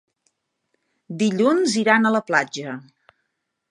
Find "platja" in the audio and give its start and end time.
2.33-2.79